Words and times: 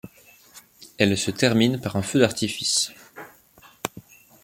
Elle 0.97 1.15
se 1.15 1.29
termine 1.29 1.79
par 1.79 1.95
un 1.95 2.01
feu 2.01 2.17
d'artifice. 2.19 2.91